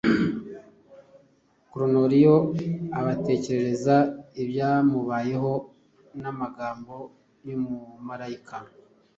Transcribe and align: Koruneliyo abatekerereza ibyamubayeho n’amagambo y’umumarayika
Koruneliyo 1.71 2.35
abatekerereza 2.99 3.95
ibyamubayeho 4.43 5.51
n’amagambo 6.21 6.95
y’umumarayika 7.47 8.57